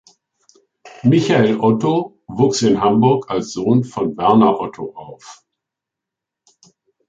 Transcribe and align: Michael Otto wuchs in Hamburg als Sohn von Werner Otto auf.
Michael 1.03 1.59
Otto 1.63 2.23
wuchs 2.25 2.63
in 2.63 2.81
Hamburg 2.81 3.29
als 3.29 3.51
Sohn 3.53 3.83
von 3.83 4.17
Werner 4.17 4.59
Otto 4.59 4.95
auf. 4.95 5.45